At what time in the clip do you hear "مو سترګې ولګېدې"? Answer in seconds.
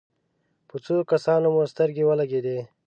1.53-2.57